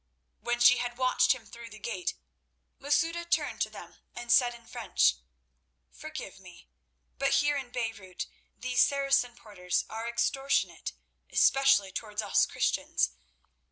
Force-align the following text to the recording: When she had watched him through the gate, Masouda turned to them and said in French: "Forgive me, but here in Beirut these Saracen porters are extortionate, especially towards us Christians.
When 0.39 0.59
she 0.59 0.77
had 0.77 0.97
watched 0.97 1.31
him 1.31 1.45
through 1.45 1.69
the 1.69 1.77
gate, 1.77 2.15
Masouda 2.79 3.23
turned 3.23 3.61
to 3.61 3.69
them 3.69 3.97
and 4.15 4.31
said 4.31 4.55
in 4.55 4.65
French: 4.65 5.17
"Forgive 5.91 6.39
me, 6.39 6.67
but 7.19 7.33
here 7.35 7.55
in 7.55 7.69
Beirut 7.69 8.25
these 8.57 8.81
Saracen 8.81 9.35
porters 9.35 9.85
are 9.91 10.09
extortionate, 10.09 10.93
especially 11.29 11.91
towards 11.91 12.23
us 12.23 12.47
Christians. 12.47 13.11